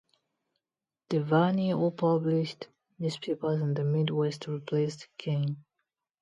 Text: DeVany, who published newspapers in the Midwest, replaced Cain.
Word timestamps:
DeVany, 1.11 1.69
who 1.79 1.91
published 1.91 2.69
newspapers 2.97 3.61
in 3.61 3.75
the 3.75 3.83
Midwest, 3.83 4.47
replaced 4.47 5.07
Cain. 5.19 5.57